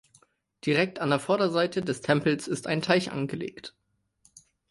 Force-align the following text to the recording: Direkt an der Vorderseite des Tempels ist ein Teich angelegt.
Direkt 0.65 0.97
an 0.97 1.11
der 1.11 1.19
Vorderseite 1.19 1.81
des 1.83 2.01
Tempels 2.01 2.47
ist 2.47 2.65
ein 2.65 2.81
Teich 2.81 3.11
angelegt. 3.11 3.75